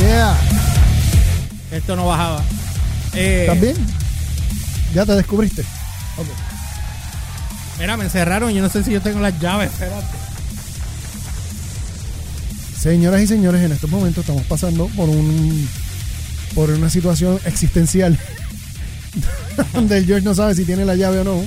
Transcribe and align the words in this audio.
Yeah. 0.00 0.36
Esto 1.70 1.96
no 1.96 2.06
bajaba. 2.06 2.42
Eh, 3.14 3.42
¿Estás 3.48 3.60
bien? 3.60 3.76
¿Ya 4.94 5.06
te 5.06 5.12
descubriste? 5.12 5.62
Ok. 6.16 6.26
Mira, 7.78 7.96
me 7.96 8.04
encerraron. 8.04 8.52
Yo 8.52 8.62
no 8.62 8.68
sé 8.68 8.82
si 8.84 8.92
yo 8.92 9.00
tengo 9.00 9.20
las 9.20 9.38
llaves. 9.40 9.70
Espérate. 9.72 10.06
Señoras 12.78 13.22
y 13.22 13.26
señores, 13.26 13.62
en 13.62 13.72
estos 13.72 13.88
momentos 13.90 14.22
estamos 14.22 14.42
pasando 14.44 14.88
por 14.88 15.08
un 15.08 15.68
por 16.54 16.70
una 16.70 16.88
situación 16.90 17.40
existencial 17.46 18.16
donde 19.72 19.98
el 19.98 20.06
George 20.06 20.24
no 20.24 20.34
sabe 20.36 20.54
si 20.54 20.64
tiene 20.64 20.84
la 20.84 20.94
llave 20.94 21.20
o 21.20 21.24
no. 21.24 21.42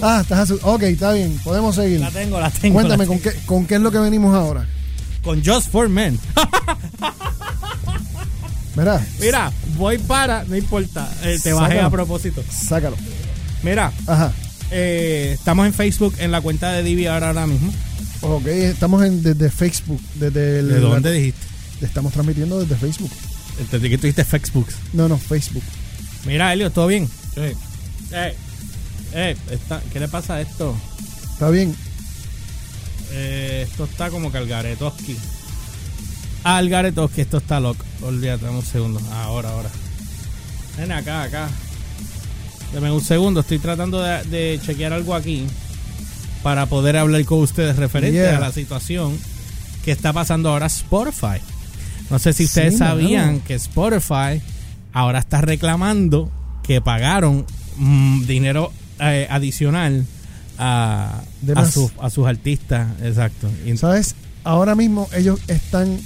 Ah, 0.00 0.20
estás 0.22 0.48
asu- 0.50 0.58
Ok, 0.62 0.82
está 0.84 1.12
bien, 1.12 1.38
podemos 1.44 1.76
seguir. 1.76 2.00
La 2.00 2.10
tengo, 2.10 2.40
la 2.40 2.50
tengo. 2.50 2.74
Cuéntame, 2.74 3.04
la 3.04 3.08
¿con 3.08 3.18
tengo. 3.20 3.36
qué, 3.36 3.46
¿con 3.46 3.66
qué 3.66 3.74
es 3.76 3.80
lo 3.80 3.92
que 3.92 3.98
venimos 3.98 4.34
ahora? 4.34 4.66
Con 5.22 5.44
Just 5.44 5.70
for 5.70 5.88
Men. 5.88 6.18
Mira, 8.76 9.04
Mira, 9.20 9.52
voy 9.76 9.98
para. 9.98 10.44
No 10.44 10.56
importa. 10.56 11.10
eh, 11.22 11.38
te 11.42 11.52
bajé 11.52 11.74
Sácalo. 11.74 11.86
a 11.86 11.90
propósito. 11.90 12.42
sácalo. 12.50 12.96
Mira, 13.62 13.92
Ajá. 14.06 14.32
eh, 14.70 15.32
estamos 15.34 15.66
en 15.66 15.74
Facebook 15.74 16.14
en 16.18 16.30
la 16.32 16.40
cuenta 16.40 16.72
de 16.72 16.82
DVR 16.82 17.24
ahora 17.26 17.46
mismo. 17.46 17.72
Ok, 18.22 18.46
estamos 18.46 19.04
en, 19.04 19.22
desde 19.22 19.50
Facebook. 19.50 20.00
Desde 20.14 20.60
el- 20.60 20.68
¿De 20.68 20.80
dónde 20.80 21.12
dijiste? 21.12 21.40
Estamos 21.82 22.12
transmitiendo 22.12 22.60
desde 22.60 22.76
Facebook. 22.76 23.10
Entendí 23.60 23.90
que 23.90 23.98
tuviste 23.98 24.24
Facebook. 24.24 24.68
No, 24.92 25.08
no, 25.08 25.18
Facebook. 25.18 25.62
Mira, 26.24 26.52
Elio, 26.52 26.70
¿todo 26.70 26.86
bien? 26.86 27.06
Sí. 27.34 27.40
Eh, 28.12 28.36
eh, 29.12 29.36
está- 29.50 29.82
¿qué 29.92 30.00
le 30.00 30.08
pasa 30.08 30.34
a 30.34 30.40
esto? 30.40 30.74
Está 31.32 31.50
bien. 31.50 31.74
Eh, 33.10 33.66
esto 33.68 33.84
está 33.84 34.08
como 34.10 34.30
que 34.32 34.38
al. 36.44 36.56
Al 36.56 36.68
Garetoski, 36.68 37.20
esto 37.22 37.38
está 37.38 37.60
loco. 37.60 37.84
Olvídate, 38.02 38.44
dame 38.44 38.58
un 38.58 38.64
segundo. 38.64 39.00
Ahora, 39.12 39.50
ahora. 39.50 39.70
Ven 40.78 40.92
acá, 40.92 41.22
acá. 41.24 41.48
Dame 42.74 42.90
un 42.90 43.02
segundo, 43.02 43.40
estoy 43.40 43.58
tratando 43.58 44.00
de, 44.02 44.22
de 44.24 44.60
chequear 44.64 44.92
algo 44.94 45.14
aquí 45.14 45.46
para 46.42 46.66
poder 46.66 46.96
hablar 46.96 47.24
con 47.24 47.40
ustedes 47.40 47.76
referente 47.76 48.16
Yeah. 48.18 48.36
a 48.38 48.40
la 48.40 48.50
situación 48.52 49.16
que 49.84 49.92
está 49.92 50.12
pasando 50.12 50.48
ahora 50.48 50.66
Spotify. 50.66 51.38
No 52.10 52.18
sé 52.18 52.32
si 52.32 52.44
ustedes 52.44 52.78
sabían 52.78 53.40
que 53.40 53.54
Spotify 53.54 54.40
ahora 54.92 55.18
está 55.18 55.40
reclamando 55.42 56.30
que 56.62 56.80
pagaron 56.80 57.44
mm, 57.76 58.24
dinero 58.26 58.72
eh, 59.00 59.26
adicional 59.30 60.06
a, 60.58 61.22
a, 61.54 61.66
sus- 61.70 61.92
a 62.00 62.08
sus 62.10 62.26
artistas. 62.26 62.88
Exacto. 63.02 63.48
¿Sabes? 63.76 64.14
Ahora 64.44 64.74
mismo 64.74 65.08
ellos 65.14 65.40
están 65.48 65.98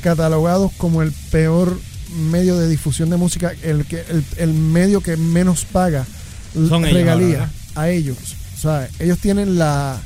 catalogados 0.00 0.72
como 0.76 1.02
el 1.02 1.12
peor 1.30 1.78
medio 2.30 2.56
de 2.56 2.68
difusión 2.68 3.10
de 3.10 3.16
música, 3.16 3.52
el 3.62 3.84
que 3.86 4.00
el, 4.08 4.24
el 4.36 4.52
medio 4.52 5.00
que 5.00 5.16
menos 5.16 5.64
paga 5.64 6.06
Son 6.54 6.84
ellos 6.84 6.92
regalía 6.94 7.26
ahora, 7.26 7.38
¿verdad? 7.46 7.50
a 7.76 7.88
ellos. 7.90 8.16
O 8.56 8.60
sea, 8.60 8.88
ellos 8.98 9.18
tienen 9.18 9.58
la, 9.58 9.98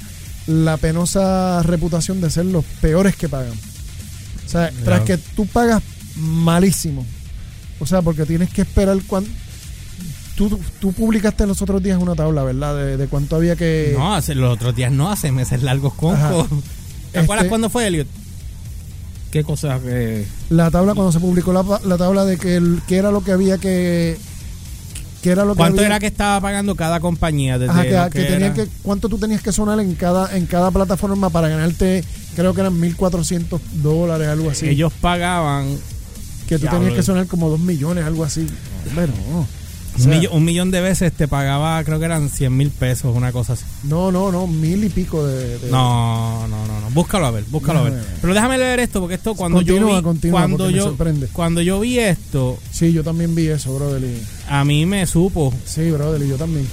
la 0.47 0.77
penosa 0.77 1.63
reputación 1.63 2.21
de 2.21 2.31
ser 2.31 2.45
los 2.47 2.65
peores 2.81 3.17
que 3.17 3.29
pagan. 3.29 3.55
O 4.47 4.49
sea, 4.49 4.71
tras 4.85 5.01
que 5.01 5.17
tú 5.17 5.47
pagas 5.47 5.83
malísimo. 6.17 7.05
O 7.81 7.87
sea, 7.87 8.03
porque 8.03 8.25
tienes 8.27 8.51
que 8.51 8.63
esperar 8.63 8.99
cuando 9.07 9.31
Tú, 10.37 10.61
tú 10.81 10.93
publicaste 10.93 11.47
los 11.47 11.63
otros 11.63 11.81
días 11.81 11.97
una 12.03 12.17
tabla, 12.17 12.43
¿verdad? 12.43 12.75
De, 12.75 12.97
de 12.97 13.07
cuánto 13.07 13.37
había 13.37 13.55
que... 13.55 13.95
no, 13.97 14.17
hace, 14.17 14.35
los 14.35 14.53
otros 14.53 14.75
días 14.75 14.91
no, 14.91 15.13
hace 15.13 15.31
meses 15.31 15.63
largos 15.63 15.95
con. 15.95 16.17
¿Te 17.13 17.21
acuerdas 17.21 17.45
Este- 17.45 17.49
cuándo 17.49 17.71
fue, 17.71 17.87
Elliot? 17.87 18.09
¿Qué 19.35 19.43
cosa 19.43 19.81
que.? 19.81 20.29
la 20.49 20.71
tabla 20.71 20.95
cuando 20.95 21.11
se 21.11 21.19
publicó 21.19 21.53
la, 21.53 21.65
la 21.85 21.97
tabla 21.99 22.25
de 22.25 22.39
que, 22.39 22.55
el, 22.55 22.83
que 22.87 22.99
era 22.99 23.11
lo 23.11 23.25
que 23.25 23.33
había 23.33 23.59
que 23.59 24.17
que 25.25 25.31
era 25.31 25.45
lo 25.45 25.55
que 25.55 25.57
¿Cuánto 25.57 25.79
había- 25.81 25.89
era 25.89 25.99
que 25.99 26.07
estaba 26.07 26.41
pagando 26.41 26.77
cada 26.77 27.01
compañía? 27.01 27.59
Desde 27.59 27.73
Ajá, 27.73 28.11
que, 28.11 28.39
lo 28.39 28.55
que 28.55 28.63
que 28.63 28.69
cuánto 28.85 29.09
tú 29.09 29.19
tenías 29.19 29.43
que 29.43 29.51
sonar 29.51 29.81
en 29.81 29.97
cada 29.97 30.37
en 30.37 30.47
cada 30.47 30.71
plataforma 30.71 31.31
para 31.31 31.49
ganarte 31.49 32.05
creo 32.37 32.55
que 32.55 32.61
eran 32.61 32.79
1400 32.79 33.61
dólares 33.83 34.29
algo 34.29 34.51
así 34.51 34.69
Ellos 34.69 34.93
pagaban 35.01 35.79
que 36.47 36.57
tú 36.57 36.69
tenías 36.69 36.93
que 36.93 37.03
sonar 37.03 37.27
como 37.27 37.51
2 37.51 37.59
millones 37.59 38.05
algo 38.05 38.23
así 38.23 38.47
bueno 38.95 39.15
no. 39.33 39.49
O 39.97 40.03
un, 40.03 40.11
millón, 40.11 40.33
un 40.37 40.45
millón 40.45 40.71
de 40.73 40.81
veces, 40.81 41.13
te 41.13 41.29
pagaba, 41.29 41.83
creo 41.85 41.99
que 42.01 42.05
eran 42.07 42.29
100 42.29 42.57
mil 42.57 42.71
pesos, 42.71 43.15
una 43.17 43.31
cosa 43.31 43.53
así. 43.53 43.65
no 43.85 44.11
no 44.11 44.33
no 44.33 44.47
mil 44.49 44.83
y 44.83 44.89
pico 44.89 45.25
de, 45.25 45.59
de- 45.59 45.71
No, 45.71 46.49
no, 46.49 46.67
no, 46.67 46.81
no. 46.81 46.91
Búscalo 46.91 47.27
a 47.27 47.31
ver, 47.31 47.45
búscalo 47.49 47.79
a 47.81 47.83
ver. 47.85 48.05
Pero 48.21 48.35
déjame 48.35 48.59
leer 48.59 48.81
esto, 48.81 49.01
porque 49.01 49.15
esto 49.15 49.35
cuando 49.35 49.61
yo 49.61 49.75
vi, 49.75 50.03
continúa, 50.03 50.41
cuando 50.41 50.67
me 50.67 50.73
yo, 50.73 50.85
sorprende. 50.85 51.29
cuando 51.33 51.61
yo 51.63 51.79
vi 51.81 51.99
esto, 52.01 52.59
sí 52.73 52.93
yo 52.93 53.05
también 53.05 53.35
vi 53.35 53.47
eso 53.49 53.75
brother 53.75 54.03
y- 54.03 54.21
a 54.49 54.65
mí 54.65 54.85
me 54.85 55.07
supo, 55.07 55.55
sí 55.65 55.91
brother 55.91 56.21
y 56.23 56.29
yo 56.29 56.37
también 56.37 56.67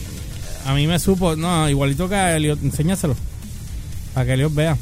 a 0.65 0.73
mí 0.75 0.85
me 0.87 0.99
supo, 0.99 1.35
no, 1.35 1.67
igualito 1.69 2.07
que 2.09 2.15
a 2.15 2.35
Elliot, 2.37 2.61
enséñaselo, 2.63 3.15
para 4.13 4.25
que 4.27 4.33
Elliot 4.33 4.53
vea. 4.53 4.77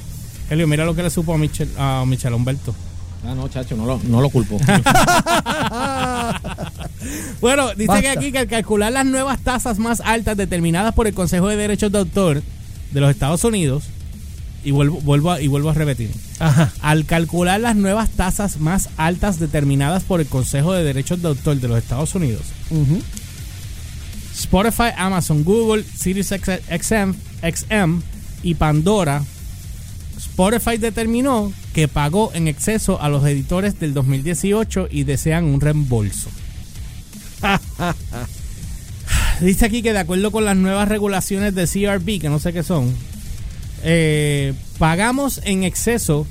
Elliot, 0.49 0.67
mira 0.67 0.83
lo 0.85 0.93
que 0.95 1.03
le 1.03 1.09
supo 1.09 1.33
a 1.33 1.37
Michel, 1.37 1.69
a 1.77 2.03
Michel 2.07 2.33
Humberto. 2.33 2.73
Ah, 3.25 3.33
no, 3.35 3.47
chacho, 3.49 3.75
no 3.77 3.85
lo, 3.85 3.99
no 4.03 4.19
lo 4.21 4.29
culpo. 4.29 4.57
Bueno, 7.39 7.69
dice 7.69 7.87
Basta. 7.87 8.01
que 8.01 8.09
aquí 8.09 8.31
que 8.31 8.39
al 8.39 8.47
calcular 8.47 8.91
las 8.91 9.05
nuevas 9.05 9.39
tasas 9.39 9.79
más 9.79 10.01
altas 10.01 10.35
determinadas 10.35 10.93
por 10.93 11.07
el 11.07 11.13
Consejo 11.13 11.47
de 11.47 11.55
Derechos 11.55 11.91
de 11.91 11.99
Autor 11.99 12.43
de 12.91 13.01
los 13.01 13.09
Estados 13.09 13.43
Unidos, 13.45 13.85
y 14.63 14.71
vuelvo, 14.71 14.99
vuelvo, 15.01 15.31
a, 15.31 15.41
y 15.41 15.47
vuelvo 15.47 15.69
a 15.69 15.73
repetir, 15.73 16.11
ajá 16.39 16.73
al 16.81 17.05
calcular 17.05 17.59
las 17.61 17.75
nuevas 17.75 18.09
tasas 18.09 18.59
más 18.59 18.89
altas 18.97 19.39
determinadas 19.39 20.03
por 20.03 20.19
el 20.19 20.27
Consejo 20.27 20.73
de 20.73 20.83
Derechos 20.83 21.21
de 21.21 21.29
Autor 21.29 21.57
de 21.57 21.67
los 21.67 21.77
Estados 21.77 22.13
Unidos. 22.15 22.41
Spotify, 24.33 24.89
Amazon, 24.97 25.43
Google, 25.43 25.83
Sirius 25.83 26.27
XM, 26.27 27.13
XM 27.41 28.01
y 28.43 28.55
Pandora, 28.55 29.23
Spotify 30.17 30.77
determinó 30.77 31.51
que 31.73 31.87
pagó 31.87 32.31
en 32.33 32.47
exceso 32.47 33.01
a 33.01 33.09
los 33.09 33.25
editores 33.25 33.79
del 33.79 33.93
2018 33.93 34.87
y 34.91 35.03
desean 35.03 35.45
un 35.45 35.61
reembolso. 35.61 36.29
Dice 39.41 39.65
aquí 39.65 39.81
que 39.81 39.93
de 39.93 39.99
acuerdo 39.99 40.31
con 40.31 40.45
las 40.45 40.57
nuevas 40.57 40.89
regulaciones 40.89 41.55
de 41.55 41.65
CRB, 41.65 42.19
que 42.19 42.29
no 42.29 42.39
sé 42.39 42.51
qué 42.51 42.63
son, 42.63 42.93
eh, 43.83 44.53
pagamos 44.77 45.39
en 45.45 45.63
exceso 45.63 46.27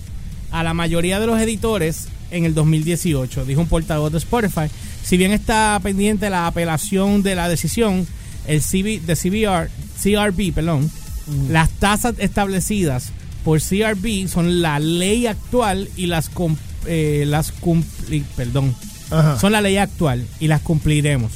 a 0.50 0.62
la 0.62 0.74
mayoría 0.74 1.18
de 1.20 1.26
los 1.26 1.40
editores 1.40 2.08
en 2.30 2.44
el 2.44 2.54
2018, 2.54 3.46
dijo 3.46 3.62
un 3.62 3.68
portavoz 3.68 4.12
de 4.12 4.18
Spotify. 4.18 4.68
Si 5.02 5.16
bien 5.16 5.32
está 5.32 5.80
pendiente 5.82 6.28
la 6.28 6.46
apelación 6.46 7.22
de 7.22 7.34
la 7.34 7.48
decisión, 7.48 8.06
el 8.46 8.60
CB, 8.60 9.00
de 9.06 9.16
CBR, 9.16 9.70
CRB, 10.02 10.52
perdón, 10.52 10.90
las 11.48 11.70
tasas 11.70 12.14
establecidas 12.18 13.12
por 13.44 13.60
CRB 13.60 14.28
son 14.28 14.60
la 14.62 14.78
ley 14.78 15.26
actual 15.26 15.88
y 15.96 16.06
las 16.06 16.30
eh, 16.86 17.24
las 17.26 17.52
cumpli- 17.60 18.24
perdón, 18.36 18.74
ajá 19.10 19.38
son 19.38 19.52
la 19.52 19.60
ley 19.60 19.76
actual 19.78 20.26
y 20.40 20.48
las 20.48 20.60
cumpliremos. 20.60 21.32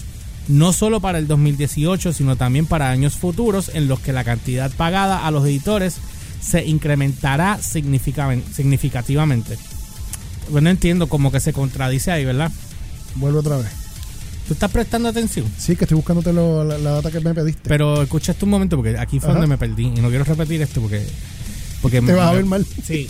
No 0.49 0.73
solo 0.73 1.01
para 1.01 1.19
el 1.19 1.27
2018, 1.29 2.13
sino 2.13 2.35
también 2.37 2.67
para 2.67 2.91
años 2.91 3.15
futuros 3.15 3.71
en 3.75 3.87
los 3.89 4.01
que 4.01 4.13
la 4.13 4.25
cantidad 4.25 4.71
pagada 4.73 5.27
a 5.27 5.31
los 5.31 5.45
editores 5.47 5.95
se 6.41 6.65
incrementará 6.67 7.61
significativamente. 7.63 9.57
Bueno, 10.51 10.71
entiendo 10.71 11.07
como 11.09 11.31
que 11.31 11.41
se 11.41 11.53
contradice 11.53 12.11
ahí, 12.11 12.25
¿verdad? 12.25 12.51
vuelve 13.15 13.39
otra 13.41 13.59
vez 13.59 13.67
¿Tú 14.49 14.55
estás 14.55 14.71
prestando 14.71 15.09
atención? 15.11 15.47
sí 15.59 15.77
que 15.77 15.85
estoy 15.85 15.97
buscándote 15.97 16.33
lo- 16.33 16.65
la, 16.65 16.79
la 16.79 16.91
data 16.93 17.11
que 17.11 17.21
me 17.21 17.35
pediste 17.35 17.69
Pero 17.69 18.03
escucha 18.03 18.33
esto 18.33 18.47
un 18.47 18.51
momento 18.51 18.77
porque 18.77 18.99
aquí 18.99 19.21
fue 19.21 19.29
Ajá. 19.31 19.39
donde 19.39 19.47
me 19.47 19.59
perdí 19.59 19.85
y 19.97 20.01
no 20.01 20.09
quiero 20.09 20.25
repetir 20.25 20.61
esto 20.63 20.81
porque... 20.81 21.07
porque 21.83 22.01
te 22.01 22.13
vas 22.15 22.29
a 22.31 22.33
ver 22.33 22.45
mal 22.47 22.65
Sí. 22.87 23.09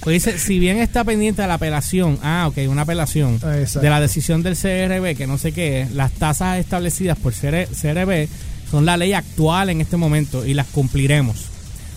Pues 0.00 0.24
dice, 0.24 0.36
si 0.36 0.58
bien 0.58 0.78
está 0.78 1.04
pendiente 1.04 1.42
de 1.42 1.48
la 1.48 1.54
apelación, 1.54 2.18
ah, 2.24 2.46
ok, 2.48 2.58
una 2.68 2.82
apelación 2.82 3.38
Ah, 3.44 3.56
exacto. 3.60 3.80
de 3.82 3.90
la 3.90 4.00
decisión 4.00 4.42
del 4.42 4.56
CRB, 4.56 5.14
que 5.16 5.28
no 5.28 5.38
sé 5.38 5.52
qué 5.52 5.82
es, 5.82 5.92
las 5.92 6.10
tasas 6.10 6.58
establecidas 6.58 7.16
por 7.16 7.32
CR 7.32 7.68
CRB 7.68 8.26
son 8.68 8.84
la 8.84 8.96
ley 8.96 9.12
actual 9.12 9.70
en 9.70 9.80
este 9.80 9.96
momento 9.96 10.44
y 10.44 10.54
las 10.54 10.66
cumpliremos. 10.66 11.44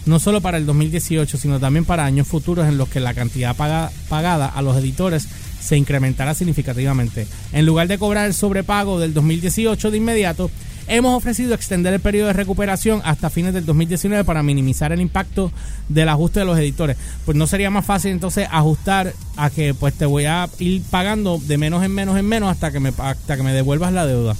No 0.05 0.19
solo 0.19 0.39
para 0.41 0.57
el 0.57 0.67
2018, 0.67 1.35
sino 1.39 1.59
también 1.59 1.83
para 1.83 2.05
años 2.05 2.27
futuros 2.27 2.67
en 2.67 2.77
los 2.77 2.89
que 2.89 2.99
la 2.99 3.15
cantidad 3.15 3.55
paga- 3.55 3.89
pagada 4.07 4.45
a 4.45 4.61
los 4.61 4.77
editores 4.77 5.27
se 5.59 5.75
incrementará 5.75 6.35
significativamente. 6.35 7.25
En 7.53 7.65
lugar 7.65 7.87
de 7.87 7.97
cobrar 7.97 8.27
el 8.27 8.35
sobrepago 8.35 8.99
del 8.99 9.15
2018 9.15 9.89
de 9.89 9.97
inmediato, 9.97 10.51
hemos 10.87 11.15
ofrecido 11.15 11.53
extender 11.53 11.93
el 11.93 11.99
periodo 11.99 12.27
de 12.27 12.33
recuperación 12.33 13.01
hasta 13.03 13.29
fines 13.29 13.53
del 13.53 13.65
2019 13.65 14.23
para 14.23 14.43
minimizar 14.43 14.91
el 14.91 15.01
impacto 15.01 15.51
del 15.89 16.09
ajuste 16.09 16.39
de 16.39 16.45
los 16.45 16.57
editores. 16.57 16.97
Pues 17.25 17.37
no 17.37 17.47
sería 17.47 17.69
más 17.69 17.85
fácil 17.85 18.11
entonces 18.11 18.47
ajustar 18.51 19.13
a 19.37 19.49
que 19.49 19.73
pues 19.73 19.93
te 19.93 20.05
voy 20.05 20.25
a 20.25 20.49
ir 20.59 20.81
pagando 20.89 21.39
de 21.45 21.57
menos 21.57 21.83
en 21.83 21.91
menos 21.91 22.17
en 22.17 22.25
menos 22.25 22.49
hasta 22.49 22.71
que 22.71 22.79
me 22.79 22.93
hasta 22.97 23.37
que 23.37 23.43
me 23.43 23.53
devuelvas 23.53 23.93
la 23.93 24.05
deuda. 24.05 24.35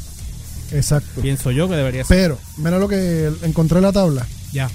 exacto 0.72 1.22
Pienso 1.22 1.52
yo 1.52 1.68
que 1.68 1.76
debería 1.76 2.04
ser. 2.04 2.18
Pero, 2.18 2.38
mira 2.58 2.80
lo 2.80 2.88
que 2.88 3.32
encontré 3.44 3.80
en 3.80 3.84
la 3.84 3.92
tabla. 3.92 4.26
Ya. 4.52 4.70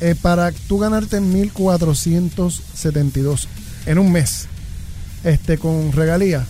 Eh, 0.00 0.14
para 0.20 0.52
tú 0.52 0.78
ganarte 0.78 1.20
1472 1.20 3.48
en 3.86 3.98
un 3.98 4.12
mes, 4.12 4.46
este, 5.24 5.58
con 5.58 5.92
regalías, 5.92 6.44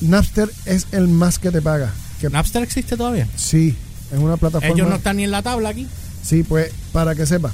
Napster 0.00 0.50
es 0.66 0.86
el 0.92 1.08
más 1.08 1.38
que 1.38 1.50
te 1.50 1.62
paga. 1.62 1.92
Que, 2.20 2.30
¿Napster 2.30 2.62
existe 2.62 2.96
todavía? 2.96 3.26
sí, 3.36 3.76
es 4.12 4.18
una 4.18 4.36
plataforma. 4.36 4.74
Ellos 4.74 4.88
no 4.88 4.96
están 4.96 5.16
ni 5.16 5.24
en 5.24 5.30
la 5.30 5.42
tabla 5.42 5.70
aquí. 5.70 5.86
Sí, 6.22 6.42
pues 6.42 6.70
para 6.92 7.14
que 7.14 7.24
sepa, 7.26 7.52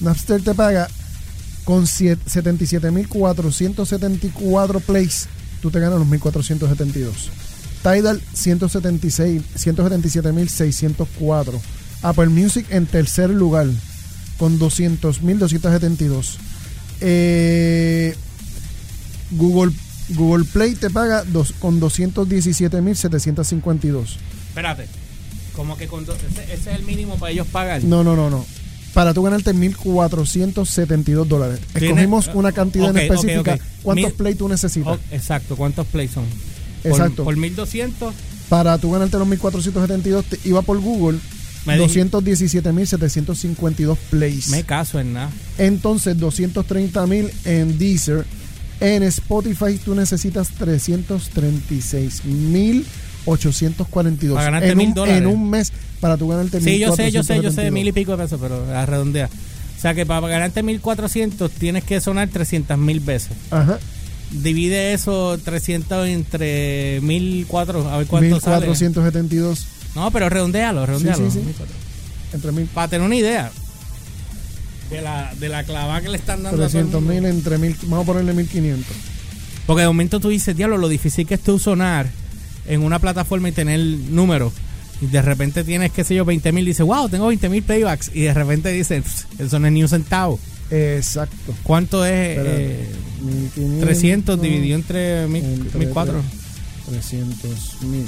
Napster 0.00 0.42
te 0.42 0.54
paga 0.54 0.88
con 1.64 1.86
siete- 1.86 2.22
77.474 2.30 4.80
plays, 4.80 5.28
tú 5.62 5.70
te 5.70 5.80
ganas 5.80 5.98
los 5.98 6.06
1.472. 6.08 7.30
Tidal 7.82 8.20
176 8.34 9.42
177.604. 9.56 11.60
Apple 12.02 12.26
Music 12.28 12.66
en 12.70 12.84
tercer 12.86 13.30
lugar 13.30 13.66
con 14.38 14.58
200.272. 14.58 16.36
Eh, 17.00 18.14
Google 19.32 19.72
Google 20.10 20.44
Play 20.44 20.74
te 20.74 20.90
paga 20.90 21.24
dos, 21.24 21.54
con 21.58 21.80
217.752. 21.80 24.16
Espérate. 24.48 24.86
Como 25.60 25.76
que 25.76 25.88
con 25.88 26.06
do- 26.06 26.14
ese, 26.14 26.54
ese 26.54 26.70
es 26.70 26.76
el 26.78 26.84
mínimo 26.84 27.18
para 27.18 27.32
ellos 27.32 27.46
pagar. 27.46 27.84
No, 27.84 28.02
no, 28.02 28.16
no, 28.16 28.30
no. 28.30 28.46
Para 28.94 29.12
tú 29.12 29.22
ganarte 29.22 29.52
1.472 29.54 31.26
dólares. 31.26 31.60
Escogimos 31.74 32.30
una 32.32 32.50
cantidad 32.52 32.88
en 32.88 32.96
específica. 32.96 33.58
¿Cuántos 33.82 34.06
Mil- 34.06 34.14
play 34.16 34.34
tú 34.36 34.48
necesitas? 34.48 34.96
Oh, 34.96 34.98
exacto. 35.14 35.56
¿Cuántos 35.56 35.86
plays 35.88 36.12
son? 36.12 36.24
Por- 36.82 36.92
Exacto. 36.92 37.24
Por, 37.24 37.36
1200. 37.36 38.14
Para 38.48 38.78
tú 38.78 38.90
ganarte 38.90 39.18
los 39.18 39.28
1.472, 39.28 40.24
te 40.24 40.40
iba 40.48 40.62
por 40.62 40.80
Google. 40.80 41.18
Me 41.66 41.74
di- 41.74 41.80
217.752 41.80 43.98
plays. 44.08 44.48
Me 44.48 44.64
caso 44.64 44.98
en 44.98 45.12
nada. 45.12 45.30
Entonces, 45.58 46.16
230.000 46.16 47.30
en 47.44 47.76
Deezer. 47.78 48.24
En 48.80 49.02
Spotify 49.02 49.78
tú 49.84 49.94
necesitas 49.94 50.48
336.842. 53.26 54.32
Para 54.34 54.44
ganarte 54.44 54.70
en, 54.70 54.78
mil 54.78 54.88
un, 54.88 54.94
dólares. 54.94 55.22
en 55.22 55.26
un 55.26 55.50
mes 55.50 55.72
para 56.00 56.16
tú 56.16 56.28
ganarte 56.28 56.60
Sí, 56.60 56.78
yo 56.78 56.94
sé, 56.94 57.10
yo 57.10 57.22
sé, 57.22 57.40
yo 57.42 57.50
sé, 57.50 57.68
1.472. 57.68 57.70
mil 57.72 57.88
y 57.88 57.92
pico 57.92 58.12
de 58.12 58.18
pesos, 58.24 58.38
pero 58.40 58.64
a 58.74 58.86
redondea. 58.86 59.28
O 59.76 59.80
sea 59.80 59.94
que 59.94 60.04
para 60.04 60.26
ganarte 60.28 60.62
1400 60.62 61.50
tienes 61.52 61.84
que 61.84 62.00
sonar 62.00 62.28
300 62.28 62.76
mil 62.78 63.00
veces. 63.00 63.32
Ajá. 63.50 63.78
Divide 64.30 64.92
eso 64.92 65.38
300 65.42 66.06
entre 66.08 67.00
1400, 67.02 67.86
a 67.92 67.96
ver 67.98 68.06
cuánto 68.06 68.40
sale. 68.40 68.68
1.472 68.68 69.64
No, 69.94 70.10
pero 70.10 70.28
redondealo, 70.28 70.86
redondealo. 70.86 71.18
Sí, 71.18 71.24
sí, 71.30 71.40
sí. 71.40 71.46
1400. 71.46 71.76
entre 72.34 72.52
mil 72.52 72.66
Para 72.66 72.88
tener 72.88 73.06
una 73.06 73.16
idea 73.16 73.50
de 74.90 75.00
la, 75.02 75.32
de 75.38 75.48
la 75.48 75.64
clavada 75.64 76.00
que 76.00 76.08
le 76.08 76.16
están 76.18 76.42
dando 76.42 76.48
a 76.48 76.52
todo 76.52 76.64
el 76.66 76.70
300 76.70 77.00
mundo. 77.02 77.14
mil 77.14 77.24
entre 77.24 77.58
mil, 77.58 77.76
vamos 77.84 78.04
a 78.04 78.06
ponerle 78.06 78.32
1500. 78.34 78.86
Porque 79.66 79.82
de 79.82 79.88
momento 79.88 80.20
tú 80.20 80.28
dices, 80.28 80.56
diablo, 80.56 80.78
lo 80.78 80.88
difícil 80.88 81.26
que 81.26 81.34
es 81.34 81.40
tú 81.40 81.58
sonar 81.58 82.06
en 82.66 82.82
una 82.82 82.98
plataforma 82.98 83.48
y 83.48 83.52
tener 83.52 83.80
números. 83.80 84.52
Y 85.00 85.06
de 85.06 85.22
repente 85.22 85.64
tienes, 85.64 85.92
qué 85.92 86.04
sé 86.04 86.14
yo, 86.14 86.24
20 86.24 86.52
mil. 86.52 86.64
Dices, 86.66 86.84
wow, 86.84 87.08
tengo 87.08 87.26
20 87.28 87.48
mil 87.48 87.62
playbacks. 87.62 88.10
Y 88.14 88.22
de 88.22 88.34
repente 88.34 88.70
dices, 88.70 89.02
"Pff, 89.02 89.40
eso 89.40 89.58
no 89.58 89.66
es 89.66 89.72
ni 89.72 89.82
un 89.82 89.88
centavo. 89.88 90.38
Exacto. 90.70 91.54
¿Cuánto 91.62 92.04
es? 92.04 92.38
Eh, 92.38 92.88
1500 93.22 93.80
300 93.80 94.42
dividido 94.42 94.76
entre 94.76 95.26
mil- 95.26 95.44
entre 95.44 95.78
1004. 95.78 96.22
300 96.88 97.82
mil. 97.82 98.06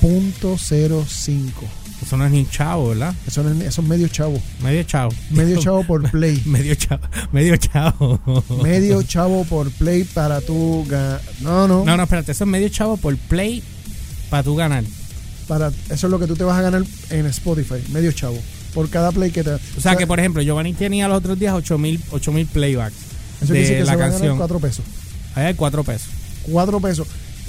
Punto 0.00 0.56
05. 0.58 1.66
Eso 2.04 2.16
no 2.16 2.26
es 2.26 2.30
ni 2.32 2.46
chavo, 2.46 2.88
¿verdad? 2.90 3.14
Eso, 3.26 3.42
no 3.42 3.50
es, 3.50 3.66
eso 3.68 3.80
es 3.82 3.88
medio 3.88 4.08
chavo. 4.08 4.40
Medio 4.62 4.82
chavo. 4.84 5.12
Medio 5.30 5.60
chavo 5.60 5.84
por 5.84 6.10
play. 6.10 6.40
medio 6.44 6.74
chavo. 6.74 7.02
Medio 7.32 7.56
chavo. 7.56 8.20
medio 8.62 9.02
chavo 9.02 9.44
por 9.44 9.70
play 9.70 10.04
para 10.04 10.40
tu 10.40 10.84
ga- 10.88 11.20
No, 11.40 11.66
no. 11.68 11.84
No, 11.84 11.96
no, 11.96 12.02
espérate. 12.02 12.32
Eso 12.32 12.44
es 12.44 12.50
medio 12.50 12.68
chavo 12.68 12.96
por 12.96 13.16
play 13.16 13.62
para 14.30 14.42
tú 14.42 14.54
ganar. 14.56 14.84
Para, 15.48 15.68
eso 15.68 16.06
es 16.06 16.10
lo 16.10 16.18
que 16.18 16.26
tú 16.26 16.36
te 16.36 16.44
vas 16.44 16.58
a 16.58 16.62
ganar 16.62 16.82
en 17.10 17.26
Spotify. 17.26 17.76
Medio 17.92 18.12
chavo. 18.12 18.38
Por 18.72 18.88
cada 18.90 19.12
play 19.12 19.30
que 19.30 19.44
te. 19.44 19.50
O 19.52 19.58
sea, 19.80 19.94
que, 19.96 20.06
por 20.06 20.18
ejemplo, 20.18 20.42
Giovanni 20.42 20.72
tenía 20.72 21.06
los 21.08 21.18
otros 21.18 21.38
días 21.38 21.54
8000 21.54 22.00
8000 22.10 22.46
playbacks 22.46 22.94
eso 23.42 23.52
de 23.52 23.62
que 23.62 23.78
la 23.80 23.84
se 23.84 23.84
va 23.84 23.92
a 23.92 23.96
ganar 23.96 24.10
canción. 24.12 24.36
4 24.38 24.58
pesos. 24.58 24.84
Ahí 25.34 25.44
hay 25.46 25.54
4 25.54 25.84
pesos. 25.84 26.08
4 26.50 26.80
pesos. 26.80 27.06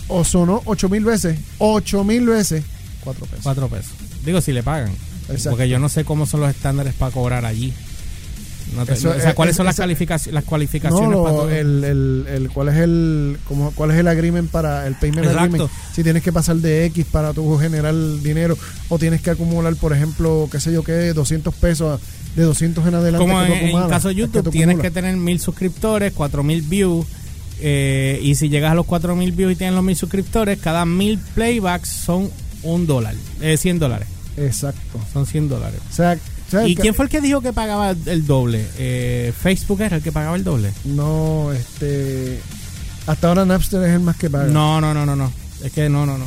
O 0.07 0.23
sonó 0.23 0.61
8 0.65 0.89
mil 0.89 1.03
veces. 1.03 1.39
8 1.57 2.03
mil 2.03 2.25
veces. 2.27 2.63
4 3.03 3.25
pesos. 3.25 3.43
4 3.43 3.67
pesos. 3.69 3.91
Digo, 4.25 4.41
si 4.41 4.51
le 4.53 4.63
pagan. 4.63 4.91
Exacto. 5.29 5.51
Porque 5.51 5.69
yo 5.69 5.79
no 5.79 5.89
sé 5.89 6.03
cómo 6.05 6.25
son 6.25 6.41
los 6.41 6.49
estándares 6.49 6.93
para 6.93 7.11
cobrar 7.11 7.45
allí. 7.45 7.73
No 8.75 8.83
te- 8.85 8.93
Eso 8.93 9.11
o 9.11 9.13
sea, 9.13 9.29
es- 9.29 9.35
¿cuáles 9.35 9.53
es- 9.53 9.57
son 9.57 9.65
las, 9.67 9.75
calificaciones 9.77 10.33
las 10.33 10.43
cualificaciones 10.43 11.09
para 11.17 11.29
todo? 11.35 11.51
el, 11.51 11.83
el, 11.83 12.25
el- 12.27 12.49
¿cuál 12.49 12.69
es 12.69 12.75
el 12.77 13.37
como, 13.47 13.71
cuál 13.71 13.91
es 13.91 13.97
el 13.97 14.07
agreement 14.07 14.49
para 14.49 14.87
el 14.87 14.95
payment 14.95 15.27
Exacto. 15.27 15.39
agreement? 15.43 15.71
Si 15.93 16.03
tienes 16.03 16.23
que 16.23 16.33
pasar 16.33 16.55
de 16.57 16.85
X 16.85 17.05
para 17.11 17.31
tu 17.33 17.57
generar 17.59 17.93
dinero 18.23 18.57
o 18.89 18.97
tienes 18.97 19.21
que 19.21 19.29
acumular, 19.29 19.75
por 19.75 19.93
ejemplo, 19.93 20.49
qué 20.51 20.59
sé 20.59 20.73
yo 20.73 20.83
qué, 20.83 21.13
200 21.13 21.53
pesos 21.53 22.01
de 22.35 22.43
200 22.43 22.85
en 22.87 22.95
adelante 22.95 23.25
Como 23.25 23.39
en, 23.41 23.51
en 23.51 23.57
acumulas, 23.65 23.87
caso 23.89 24.07
de 24.09 24.15
que 24.15 24.21
YouTube, 24.21 24.49
tienes 24.49 24.79
que 24.79 24.89
tener 24.91 25.15
mil 25.15 25.39
suscriptores, 25.39 26.11
cuatro 26.13 26.43
mil 26.43 26.61
views. 26.63 27.05
eh, 27.61 28.19
y 28.21 28.33
si 28.35 28.49
llegas 28.49 28.71
a 28.71 28.75
los 28.75 28.85
cuatro 28.87 29.15
mil 29.15 29.31
views 29.31 29.53
y 29.53 29.55
tienes 29.55 29.75
los 29.75 29.83
mil 29.83 29.95
suscriptores, 29.95 30.59
cada 30.59 30.85
mil 30.85 31.19
playbacks 31.35 31.87
son 31.87 32.29
un 32.63 32.87
dólar. 32.87 33.13
Eh, 33.41 33.57
100 33.57 33.77
dólares. 33.79 34.07
Exacto. 34.37 34.99
Son 35.11 35.25
100 35.25 35.49
dólares. 35.49 35.79
O 35.91 35.93
sea, 35.93 36.17
¿sabes 36.49 36.69
¿Y 36.69 36.75
quién 36.75 36.93
fue 36.93 37.05
el 37.05 37.11
que 37.11 37.21
dijo 37.21 37.41
que 37.41 37.53
pagaba 37.53 37.91
el 37.91 38.25
doble? 38.25 38.65
Eh, 38.77 39.33
Facebook 39.39 39.81
era 39.81 39.97
el 39.97 40.03
que 40.03 40.11
pagaba 40.11 40.35
el 40.35 40.43
doble. 40.43 40.73
No, 40.85 41.51
este 41.51 42.41
hasta 43.07 43.27
ahora 43.27 43.45
Napster 43.45 43.83
es 43.83 43.93
el 43.93 43.99
más 43.99 44.17
que 44.17 44.29
paga. 44.29 44.45
No, 44.45 44.81
no, 44.81 44.93
no, 44.93 45.05
no, 45.05 45.15
no. 45.15 45.31
Es 45.63 45.71
que 45.71 45.89
no, 45.89 46.05
no, 46.05 46.17
no. 46.17 46.25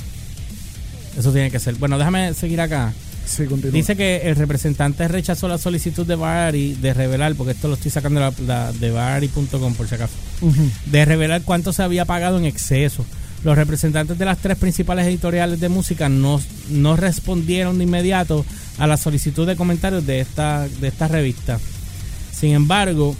Eso 1.17 1.31
tiene 1.31 1.51
que 1.51 1.59
ser. 1.59 1.75
Bueno, 1.75 1.97
déjame 1.97 2.33
seguir 2.33 2.61
acá. 2.61 2.93
Sí. 3.25 3.43
Dice 3.71 3.95
que 3.95 4.29
el 4.29 4.35
representante 4.35 5.07
rechazó 5.07 5.47
la 5.47 5.57
solicitud 5.57 6.05
de 6.05 6.15
Variety 6.15 6.81
de 6.81 6.93
revelar, 6.93 7.35
porque 7.35 7.53
esto 7.53 7.67
lo 7.67 7.75
estoy 7.75 7.91
sacando 7.91 8.19
de, 8.19 8.79
de 8.79 9.29
por 9.77 9.87
si 9.87 9.95
acaso, 9.95 10.13
de 10.87 11.05
revelar 11.05 11.43
cuánto 11.43 11.71
se 11.71 11.83
había 11.83 12.05
pagado 12.05 12.39
en 12.39 12.45
exceso. 12.45 13.05
Los 13.43 13.57
representantes 13.57 14.17
de 14.17 14.25
las 14.25 14.37
tres 14.37 14.57
principales 14.57 15.07
editoriales 15.07 15.59
de 15.59 15.69
música 15.69 16.09
no, 16.09 16.39
no 16.69 16.95
respondieron 16.95 17.77
de 17.77 17.85
inmediato 17.85 18.45
a 18.77 18.87
la 18.87 18.97
solicitud 18.97 19.47
de 19.47 19.55
comentarios 19.55 20.05
de 20.05 20.19
esta, 20.19 20.67
de 20.67 20.87
esta 20.87 21.07
revista. 21.07 21.59
Sin 22.31 22.51
embargo, 22.51 23.15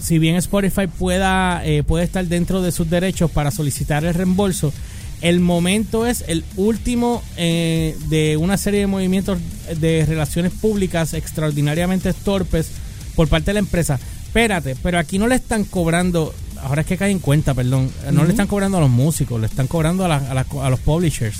si 0.00 0.18
bien 0.18 0.36
Spotify 0.36 0.86
pueda, 0.86 1.64
eh, 1.64 1.82
puede 1.82 2.04
estar 2.04 2.26
dentro 2.26 2.62
de 2.62 2.72
sus 2.72 2.90
derechos 2.90 3.30
para 3.30 3.50
solicitar 3.50 4.04
el 4.04 4.14
reembolso, 4.14 4.72
el 5.20 5.38
momento 5.38 6.06
es 6.06 6.24
el 6.26 6.44
último 6.56 7.22
eh, 7.36 7.96
de 8.08 8.36
una 8.36 8.56
serie 8.56 8.80
de 8.80 8.88
movimientos 8.88 9.38
de 9.78 10.04
relaciones 10.04 10.52
públicas 10.52 11.14
extraordinariamente 11.14 12.12
torpes 12.12 12.70
por 13.14 13.28
parte 13.28 13.46
de 13.46 13.54
la 13.54 13.60
empresa. 13.60 14.00
Espérate, 14.26 14.74
pero 14.82 14.98
aquí 14.98 15.18
no 15.18 15.28
le 15.28 15.36
están 15.36 15.64
cobrando, 15.64 16.34
ahora 16.62 16.82
es 16.82 16.86
que 16.86 16.96
cae 16.96 17.10
en 17.10 17.18
cuenta, 17.18 17.54
perdón, 17.54 17.90
no 18.12 18.24
le 18.24 18.30
están 18.30 18.46
cobrando 18.46 18.78
a 18.78 18.80
los 18.80 18.90
músicos, 18.90 19.40
le 19.40 19.46
están 19.46 19.66
cobrando 19.66 20.04
a, 20.04 20.08
la- 20.08 20.16
a 20.30 20.34
la- 20.34 20.46
a 20.62 20.70
los 20.70 20.80
publishers. 20.80 21.38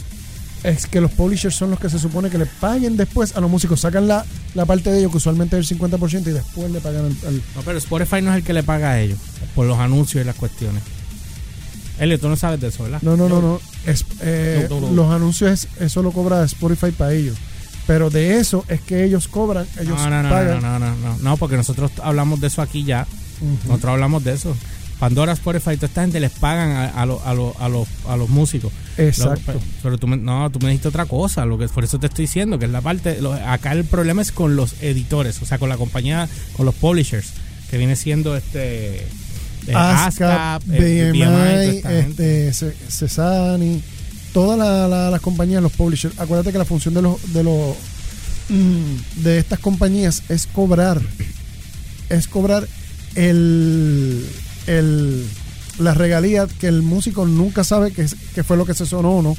Es 0.64 0.86
que 0.86 1.00
los 1.00 1.10
publishers 1.10 1.56
son 1.56 1.70
los 1.70 1.80
que 1.80 1.90
se 1.90 1.98
supone 1.98 2.30
que 2.30 2.38
le 2.38 2.46
paguen 2.46 2.96
después 2.96 3.34
a 3.34 3.40
los 3.40 3.50
músicos. 3.50 3.80
Sacan 3.80 4.06
la, 4.06 4.24
la 4.54 4.64
parte 4.64 4.90
de 4.92 5.00
ellos, 5.00 5.10
que 5.10 5.16
usualmente 5.16 5.58
es 5.58 5.68
el 5.70 5.78
50%, 5.78 6.20
y 6.28 6.30
después 6.30 6.70
le 6.70 6.80
pagan 6.80 7.06
al. 7.06 7.16
al- 7.28 7.42
No, 7.56 7.62
pero 7.64 7.78
Spotify 7.78 8.22
no 8.22 8.30
es 8.30 8.36
el 8.36 8.44
que 8.44 8.52
le 8.52 8.62
paga 8.62 8.90
a 8.92 9.00
ellos 9.00 9.18
por 9.56 9.66
los 9.66 9.78
anuncios 9.78 10.22
y 10.22 10.26
las 10.26 10.36
cuestiones. 10.36 10.82
Elio, 11.98 12.18
tú 12.18 12.28
no 12.28 12.36
sabes 12.36 12.60
de 12.60 12.68
eso, 12.68 12.84
¿verdad? 12.84 13.00
No, 13.02 13.16
no, 13.16 13.28
no, 13.28 13.40
no. 13.42 13.60
Es, 13.86 14.04
eh. 14.20 14.68
Los 14.70 15.10
anuncios, 15.12 15.50
es- 15.50 15.68
eso 15.80 16.02
lo 16.02 16.12
cobra 16.12 16.44
Spotify 16.44 16.90
para 16.92 17.12
ellos. 17.12 17.36
Pero 17.86 18.10
de 18.10 18.38
eso 18.38 18.64
es 18.68 18.80
que 18.80 19.04
ellos 19.04 19.26
cobran, 19.26 19.66
ellos 19.80 19.98
No, 19.98 20.08
no, 20.10 20.22
no, 20.22 20.28
pagan. 20.30 20.62
no, 20.62 20.78
no, 20.78 20.90
no, 20.90 20.96
no, 20.96 21.16
no, 21.18 21.36
porque 21.36 21.56
nosotros 21.56 21.90
hablamos 22.02 22.40
de 22.40 22.46
eso 22.46 22.62
aquí 22.62 22.84
ya. 22.84 23.06
Nosotros 23.66 23.92
hablamos 23.94 24.22
de 24.22 24.34
eso. 24.34 24.56
Pandora, 25.02 25.32
Spotify, 25.32 25.74
toda 25.74 25.88
esta 25.88 26.02
gente 26.02 26.20
les 26.20 26.30
pagan 26.30 26.70
a, 26.70 26.84
a, 26.90 27.04
los- 27.06 27.20
a, 27.26 27.34
los- 27.34 27.56
a, 27.58 27.68
los, 27.68 27.88
a 28.08 28.16
los 28.16 28.28
músicos. 28.28 28.72
Exacto. 28.96 29.54
Lo- 29.54 29.60
pero 29.82 29.98
tú 29.98 30.06
me, 30.06 30.16
no, 30.16 30.48
tú 30.50 30.60
me 30.60 30.68
dijiste 30.68 30.86
otra 30.86 31.06
cosa. 31.06 31.44
Lo 31.44 31.58
que, 31.58 31.66
por 31.68 31.82
eso 31.82 31.98
te 31.98 32.06
estoy 32.06 32.26
diciendo 32.26 32.56
que 32.56 32.66
es 32.66 32.70
la 32.70 32.80
parte. 32.82 33.20
lo- 33.20 33.32
acá 33.32 33.72
el 33.72 33.84
problema 33.84 34.22
es 34.22 34.30
con 34.30 34.54
los 34.54 34.74
editores, 34.80 35.42
o 35.42 35.44
sea, 35.44 35.58
con 35.58 35.68
la 35.68 35.76
compañía, 35.76 36.28
con 36.56 36.66
los 36.66 36.74
publishers, 36.76 37.30
que 37.68 37.78
viene 37.78 37.96
siendo 37.96 38.36
este. 38.36 38.98
eh, 39.66 39.74
ASCAP, 39.74 40.62
ASCAP, 40.62 40.62
BMI, 40.66 41.10
BMI, 41.10 41.82
este, 41.98 42.52
Ce- 42.52 42.76
Cesani, 42.88 43.82
todas 44.32 44.56
la- 44.56 44.86
la- 44.86 45.10
las 45.10 45.20
compañías, 45.20 45.60
los 45.62 45.72
publishers, 45.72 46.16
acuérdate 46.20 46.52
que 46.52 46.58
la 46.58 46.64
función 46.64 46.94
de 46.94 47.02
los 47.02 47.32
de 47.32 47.42
los 47.42 47.74
mm, 48.50 49.22
de 49.24 49.38
estas 49.38 49.58
compañías 49.58 50.22
es 50.28 50.46
cobrar 50.46 51.00
es 52.08 52.28
cobrar 52.28 52.68
el, 53.16 54.26
el 54.66 55.26
la 55.78 55.94
regalía 55.94 56.46
que 56.46 56.66
el 56.68 56.82
músico 56.82 57.26
nunca 57.26 57.64
sabe 57.64 57.92
que, 57.92 58.06
que 58.34 58.44
fue 58.44 58.56
lo 58.58 58.66
que 58.66 58.74
se 58.74 58.84
sonó 58.86 59.12
o 59.18 59.22
no. 59.22 59.36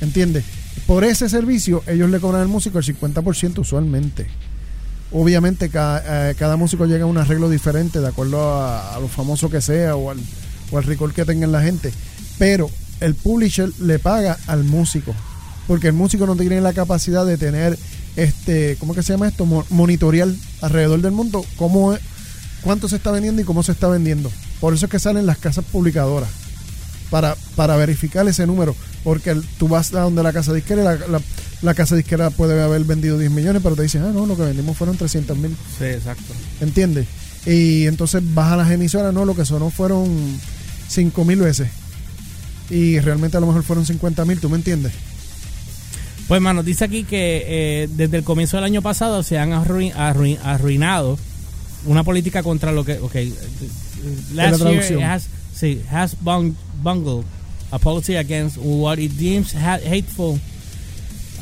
¿Entiendes? 0.00 0.44
Por 0.86 1.04
ese 1.04 1.28
servicio 1.28 1.82
ellos 1.86 2.10
le 2.10 2.20
cobran 2.20 2.42
al 2.42 2.48
músico 2.48 2.78
el 2.78 2.84
50% 2.84 3.58
usualmente. 3.60 4.26
Obviamente 5.12 5.68
ca- 5.70 6.02
eh, 6.30 6.34
cada, 6.38 6.56
músico 6.56 6.86
llega 6.86 7.04
a 7.04 7.06
un 7.06 7.16
arreglo 7.18 7.48
diferente 7.48 8.00
de 8.00 8.08
acuerdo 8.08 8.60
a, 8.62 8.98
lo 9.00 9.08
famoso 9.08 9.48
que 9.48 9.60
sea 9.60 9.96
o 9.96 10.10
al, 10.10 10.18
o 10.72 10.78
al 10.78 11.12
que 11.14 11.24
tenga 11.24 11.46
la 11.46 11.62
gente. 11.62 11.92
Pero 12.38 12.68
el 13.00 13.14
publisher 13.14 13.70
le 13.80 13.98
paga 13.98 14.38
al 14.46 14.64
músico. 14.64 15.14
Porque 15.66 15.86
el 15.88 15.92
músico 15.94 16.26
no 16.26 16.36
tiene 16.36 16.60
la 16.60 16.72
capacidad 16.74 17.24
de 17.24 17.38
tener, 17.38 17.78
este, 18.16 18.76
¿cómo 18.78 18.94
que 18.94 19.02
se 19.02 19.12
llama 19.14 19.28
esto? 19.28 19.46
Mo- 19.46 19.64
Monitorear 19.70 20.28
alrededor 20.60 21.00
del 21.00 21.12
mundo 21.12 21.44
cómo, 21.56 21.96
cuánto 22.64 22.88
se 22.88 22.96
está 22.96 23.10
vendiendo 23.12 23.42
y 23.42 23.44
cómo 23.44 23.62
se 23.62 23.72
está 23.72 23.86
vendiendo. 23.88 24.32
Por 24.60 24.74
eso 24.74 24.86
es 24.86 24.90
que 24.90 24.98
salen 24.98 25.26
las 25.26 25.38
casas 25.38 25.64
publicadoras. 25.70 26.28
Para, 27.10 27.36
para 27.54 27.76
verificar 27.76 28.26
ese 28.26 28.46
número. 28.46 28.74
Porque 29.04 29.30
el- 29.30 29.44
tú 29.58 29.68
vas 29.68 29.94
a 29.94 30.00
donde 30.00 30.22
la 30.22 30.32
casa 30.32 30.52
disquera 30.52 30.80
y 30.80 30.84
la, 30.84 30.94
la, 31.06 31.20
la 31.62 31.74
casa 31.74 31.94
disquera 31.94 32.30
puede 32.30 32.60
haber 32.60 32.82
vendido 32.84 33.18
10 33.18 33.30
millones, 33.30 33.62
pero 33.62 33.76
te 33.76 33.82
dicen, 33.82 34.02
ah, 34.02 34.10
no, 34.12 34.26
lo 34.26 34.36
que 34.36 34.42
vendimos 34.42 34.76
fueron 34.76 34.96
300 34.96 35.36
mil. 35.38 35.54
Sí, 35.78 35.84
exacto. 35.84 36.32
¿Entiendes? 36.60 37.06
Y 37.46 37.86
entonces 37.86 38.22
vas 38.34 38.52
a 38.52 38.56
las 38.56 38.70
emisoras, 38.70 39.12
no, 39.14 39.24
lo 39.26 39.36
que 39.36 39.44
sonó 39.44 39.70
fueron 39.70 40.08
5 40.88 41.24
mil 41.24 41.38
veces. 41.40 41.68
Y 42.70 42.98
realmente 43.00 43.36
a 43.36 43.40
lo 43.40 43.46
mejor 43.46 43.62
fueron 43.62 43.84
50 43.84 44.24
mil, 44.24 44.40
¿tú 44.40 44.48
me 44.48 44.56
entiendes? 44.56 44.92
Pues, 46.26 46.40
mano, 46.40 46.62
dice 46.62 46.86
aquí 46.86 47.04
que 47.04 47.44
eh, 47.46 47.88
desde 47.94 48.16
el 48.16 48.24
comienzo 48.24 48.56
del 48.56 48.64
año 48.64 48.80
pasado 48.80 49.22
se 49.22 49.38
han 49.38 49.50
arruin- 49.52 49.92
arruin- 49.94 50.38
arruinado 50.42 51.18
una 51.86 52.02
política 52.04 52.42
contra 52.42 52.72
lo 52.72 52.84
que. 52.84 52.98
Ok. 52.98 53.14
eh, 53.16 53.32
la 54.34 54.50
Last 54.50 54.62
year 54.64 54.92
it 54.92 55.02
has, 55.02 55.28
sí, 55.54 55.80
has 55.90 56.14
bung- 56.20 56.54
bungled 56.82 57.24
a 57.70 57.78
policy 57.78 58.16
against 58.16 58.56
what 58.58 58.98
it 58.98 59.12
deems 59.12 59.54
ha- 59.54 59.80
hateful 59.84 60.38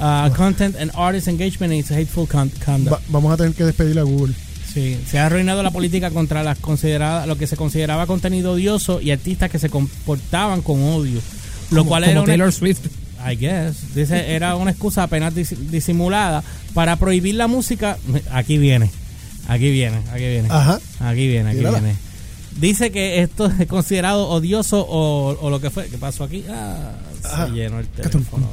uh, 0.01 0.31
content 0.35 0.77
and 0.77 0.91
artist 0.95 1.29
engagement 1.29 1.73
is 1.73 1.91
hateful 1.91 2.27
con- 2.27 2.51
conduct. 2.65 2.91
Va- 2.93 3.03
vamos 3.09 3.33
a 3.33 3.37
tener 3.37 3.55
que 3.55 3.65
despedir 3.65 3.99
a 3.99 4.03
Google. 4.03 4.35
Sí, 4.73 4.99
se 5.07 5.19
ha 5.19 5.27
arruinado 5.27 5.63
la 5.63 5.71
política 5.71 6.11
contra 6.11 6.43
las 6.43 6.59
consideradas, 6.59 7.27
lo 7.27 7.37
que 7.37 7.47
se 7.47 7.57
consideraba 7.57 8.07
contenido 8.07 8.53
odioso 8.53 9.01
y 9.03 9.11
artistas 9.11 9.51
que 9.51 9.59
se 9.59 9.69
comportaban 9.69 10.63
con 10.63 10.83
odio. 10.83 11.21
Lo 11.71 11.79
Como- 11.81 11.89
cual 11.91 12.03
como 12.05 12.11
era 12.13 12.21
una, 12.21 12.27
Taylor 12.27 12.53
Swift. 12.53 12.81
I 13.25 13.37
guess, 13.37 13.95
dice, 13.95 14.35
era 14.35 14.57
una 14.57 14.71
excusa 14.73 15.05
apenas 15.05 15.33
dis- 15.35 15.57
disimulada 15.71 16.43
para 16.75 16.97
prohibir 16.97 17.35
la 17.37 17.47
música. 17.49 17.97
Aquí 18.33 18.59
viene, 18.59 18.91
aquí 19.53 19.71
viene, 19.71 19.99
aquí 20.13 20.25
viene, 20.29 20.49
Ajá. 20.51 20.81
aquí 21.01 21.27
viene, 21.29 21.51
aquí 21.51 21.61
viene. 21.61 21.95
Dice 22.61 22.91
que 22.93 23.23
esto 23.23 23.47
es 23.47 23.67
considerado 23.67 24.29
odioso 24.29 24.81
o, 24.87 25.37
o 25.41 25.51
lo 25.51 25.61
que 25.61 25.71
fue. 25.71 25.87
¿Qué 25.89 25.97
pasó 25.99 26.25
aquí? 26.25 26.45
Ah, 26.51 26.93
Ajá. 27.25 27.47
se 27.47 27.53
llenó 27.53 27.79
el 27.79 27.87
teléfono. 27.87 28.49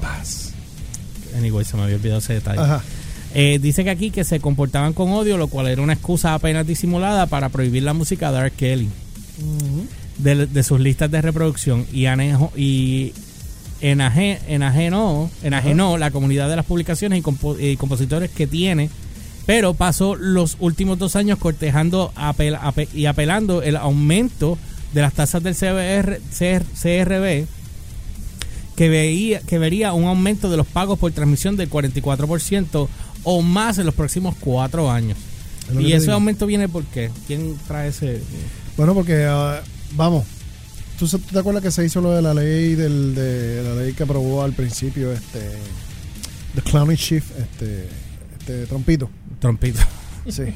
Anyway, 1.38 1.66
se 1.66 1.78
me 1.78 1.84
había 1.84 1.96
olvidado 1.96 2.20
ese 2.20 2.34
detalle. 2.34 2.60
Ajá. 2.62 2.82
Eh, 3.36 3.60
dice 3.62 3.84
que 3.84 3.90
aquí 3.92 4.10
que 4.10 4.24
se 4.24 4.40
comportaban 4.40 4.94
con 4.94 5.12
odio, 5.12 5.38
lo 5.38 5.48
cual 5.48 5.68
era 5.68 5.82
una 5.82 5.94
excusa 5.94 6.34
apenas 6.34 6.66
disimulada 6.66 7.28
para 7.28 7.50
prohibir 7.50 7.84
la 7.84 7.94
música 7.94 8.32
de 8.32 8.40
R. 8.40 8.52
Kelly 8.52 8.90
de, 10.18 10.48
de 10.48 10.64
sus 10.64 10.80
listas 10.80 11.12
de 11.12 11.22
reproducción 11.22 11.86
y, 11.94 12.06
anejo- 12.06 12.52
y 12.58 13.14
enaje- 13.82 14.40
enajenó, 14.48 15.30
enajenó 15.44 15.98
la 15.98 16.10
comunidad 16.12 16.50
de 16.50 16.56
las 16.56 16.66
publicaciones 16.66 17.20
y, 17.20 17.22
compo- 17.22 17.58
y 17.60 17.78
compositores 17.78 18.32
que 18.32 18.48
tiene, 18.48 18.90
pero 19.50 19.74
pasó 19.74 20.14
los 20.16 20.58
últimos 20.60 21.00
dos 21.00 21.16
años 21.16 21.40
cortejando 21.40 22.14
apel- 22.16 22.88
y 22.94 23.08
apelando 23.08 23.64
el 23.64 23.78
aumento 23.78 24.60
de 24.94 25.02
las 25.02 25.12
tasas 25.14 25.42
del 25.42 25.56
CBR, 25.56 26.22
CR- 26.32 26.66
CRB 26.80 27.48
que 28.76 28.90
veía 28.90 29.40
que 29.40 29.58
vería 29.58 29.94
un 29.94 30.04
aumento 30.06 30.52
de 30.52 30.58
los 30.58 30.68
pagos 30.68 31.00
por 31.00 31.12
transmisión 31.14 31.58
del 31.58 31.68
44% 31.68 32.88
o 33.24 33.42
más 33.42 33.80
en 33.80 33.88
los 33.88 33.96
próximos 33.96 34.36
cuatro 34.40 34.92
años. 34.92 35.18
Es 35.68 35.80
Y 35.82 35.94
ese 35.94 36.02
digo. 36.02 36.14
aumento 36.14 36.46
viene 36.46 36.70
por 36.70 36.84
qué? 36.86 37.10
¿Quién 37.26 37.58
trae 37.68 37.90
ese? 37.90 38.22
Bueno, 38.78 38.94
porque, 38.94 39.26
ah, 39.28 39.62
vamos, 39.96 40.26
¿tú, 41.00 41.08
te 41.08 41.40
acuerdas 41.40 41.64
que 41.64 41.72
se 41.72 41.84
hizo 41.84 42.02
lo 42.02 42.12
de 42.12 42.22
la 42.22 42.36
ley 42.36 42.76
del, 42.76 43.16
de 43.16 43.64
la 43.64 43.74
ley 43.82 43.94
que 43.94 44.04
aprobó 44.04 44.44
al 44.44 44.54
principio 44.54 45.12
este 45.12 45.40
The 46.54 46.62
Clowning 46.62 46.98
Chief, 46.98 47.26
este, 47.36 47.88
este 48.40 48.68
trompito? 48.68 49.10
Trompito. 49.40 49.80
Sí. 50.30 50.44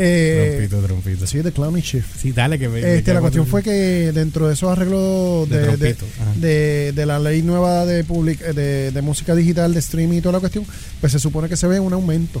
Eh, 0.00 0.68
trompito. 0.70 1.26
sí, 1.26 1.42
The 1.42 1.50
Clowning 1.50 1.82
Chief. 1.82 2.04
Sí, 2.20 2.30
dale 2.30 2.56
que 2.58 2.68
me- 2.68 2.78
Este, 2.98 3.10
me- 3.10 3.14
la 3.14 3.20
cuestión 3.20 3.46
fue 3.46 3.62
que 3.64 4.12
dentro 4.12 4.46
de 4.46 4.54
esos 4.54 4.70
arreglos 4.70 5.48
De 5.48 5.58
de, 5.60 5.76
de, 5.76 5.94
trompito, 5.94 6.06
de- 6.36 6.92
de 6.94 7.06
la 7.06 7.18
ley 7.18 7.42
nueva 7.42 7.84
de, 7.84 8.04
public, 8.04 8.38
de, 8.52 8.92
de 8.92 9.02
música 9.02 9.34
digital, 9.34 9.72
de 9.72 9.80
streaming 9.80 10.18
y 10.18 10.20
toda 10.20 10.34
la 10.34 10.40
cuestión, 10.40 10.64
pues 11.00 11.10
se 11.12 11.18
supone 11.18 11.48
que 11.48 11.56
se 11.56 11.66
ve 11.66 11.80
un 11.80 11.92
aumento. 11.94 12.40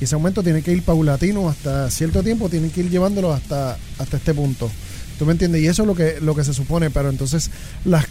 Y 0.00 0.04
ese 0.04 0.14
aumento 0.14 0.42
tiene 0.44 0.62
que 0.62 0.70
ir 0.72 0.82
paulatino 0.84 1.48
hasta 1.48 1.90
cierto 1.90 2.22
tiempo, 2.22 2.48
tienen 2.48 2.70
que 2.70 2.80
ir 2.82 2.90
llevándolo 2.90 3.32
hasta, 3.32 3.76
hasta 3.98 4.18
este 4.18 4.34
punto. 4.34 4.70
¿Tú 5.18 5.24
me 5.26 5.32
entiendes? 5.32 5.62
Y 5.62 5.66
eso 5.66 5.82
es 5.82 5.88
lo 5.88 5.96
que, 5.96 6.18
lo 6.20 6.36
que 6.36 6.44
se 6.44 6.54
supone, 6.54 6.90
pero 6.90 7.08
entonces 7.10 7.50
las 7.86 8.04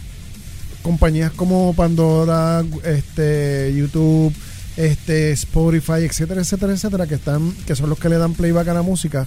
compañías 0.82 1.30
como 1.32 1.72
Pandora, 1.74 2.62
este, 2.84 3.72
YouTube, 3.74 4.34
este, 4.78 5.32
Spotify, 5.32 6.04
etcétera, 6.04 6.40
etcétera, 6.40 6.72
etcétera, 6.72 7.06
que 7.08 7.16
están, 7.16 7.52
que 7.66 7.74
son 7.74 7.90
los 7.90 7.98
que 7.98 8.08
le 8.08 8.16
dan 8.16 8.34
playback 8.34 8.68
a 8.68 8.74
la 8.74 8.82
música, 8.82 9.26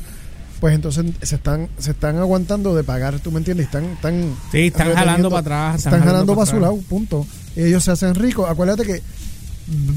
pues 0.62 0.74
entonces 0.74 1.06
se 1.22 1.36
están, 1.36 1.68
se 1.78 1.92
están 1.92 2.18
aguantando 2.20 2.74
de 2.74 2.86
pagar, 2.86 3.20
¿tú 3.20 3.32
me 3.32 3.40
entiendes? 3.40 3.66
Están, 3.66 3.84
están 3.86 4.34
Sí, 4.52 4.68
están 4.68 4.94
jalando 4.94 5.30
para 5.30 5.42
atrás. 5.42 5.86
Están, 5.86 6.04
jalando 6.04 6.36
para 6.36 6.46
su 6.50 6.60
lado, 6.60 6.78
punto. 6.88 7.28
Y 7.56 7.64
ellos 7.64 7.84
se 7.84 7.92
hacen 7.92 8.16
ricos. 8.16 8.50
Acuérdate 8.50 8.84
que, 8.84 9.02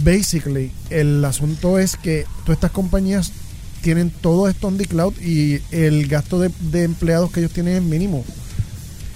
basically, 0.02 0.73
el 0.90 1.25
asunto 1.25 1.78
es 1.78 1.96
que 1.96 2.26
todas 2.44 2.56
estas 2.56 2.73
compañías 2.73 3.30
tienen 3.80 4.11
todo 4.11 4.49
esto 4.49 4.66
on 4.66 4.76
the 4.76 4.87
cloud 4.87 5.14
y 5.20 5.61
el 5.70 6.08
gasto 6.08 6.40
de, 6.40 6.50
de 6.73 6.82
empleados 6.82 7.30
que 7.30 7.40
ellos 7.40 7.52
tienen 7.52 7.76
es 7.76 7.82
mínimo. 7.82 8.25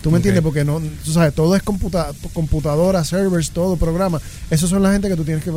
¿Tú 0.03 0.11
me 0.11 0.19
entiendes? 0.19 0.43
Porque 0.43 0.65
no, 0.65 0.81
tú 1.05 1.13
sabes, 1.13 1.35
todo 1.35 1.57
es 1.57 1.63
computa 1.63 2.13
computadora, 2.33 3.05
servers, 3.05 3.51
todo, 3.51 3.77
programa. 3.77 4.21
Esos 4.49 4.71
son 4.71 4.83
la 4.83 4.93
gente 4.93 5.09
que 5.09 5.17
tú 5.17 5.25
tienes 5.25 5.43
que. 5.43 5.51